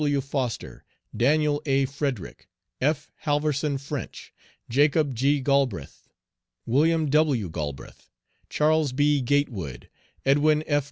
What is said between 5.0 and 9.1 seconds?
G. Galbraith, William W. Galbraith, Charles